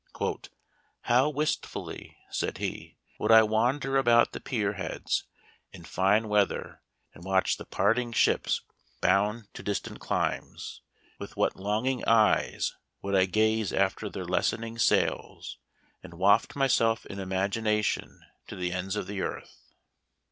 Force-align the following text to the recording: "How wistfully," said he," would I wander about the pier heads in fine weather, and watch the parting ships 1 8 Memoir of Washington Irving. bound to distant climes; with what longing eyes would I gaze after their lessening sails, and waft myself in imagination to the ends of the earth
"How 1.01 1.29
wistfully," 1.29 2.17
said 2.31 2.57
he," 2.57 2.97
would 3.19 3.31
I 3.31 3.43
wander 3.43 3.97
about 3.97 4.31
the 4.31 4.39
pier 4.39 4.73
heads 4.73 5.25
in 5.71 5.83
fine 5.83 6.27
weather, 6.27 6.81
and 7.13 7.23
watch 7.23 7.57
the 7.57 7.67
parting 7.67 8.11
ships 8.11 8.61
1 8.61 8.65
8 8.65 8.65
Memoir 8.65 8.71
of 8.71 9.21
Washington 9.21 9.37
Irving. 9.37 9.37
bound 9.37 9.53
to 9.53 9.61
distant 9.63 9.99
climes; 9.99 10.81
with 11.19 11.37
what 11.37 11.55
longing 11.55 12.03
eyes 12.05 12.75
would 13.03 13.13
I 13.13 13.25
gaze 13.25 13.71
after 13.71 14.09
their 14.09 14.25
lessening 14.25 14.79
sails, 14.79 15.59
and 16.01 16.15
waft 16.15 16.55
myself 16.55 17.05
in 17.05 17.19
imagination 17.19 18.21
to 18.47 18.55
the 18.55 18.71
ends 18.73 18.95
of 18.95 19.05
the 19.05 19.21
earth 19.21 19.71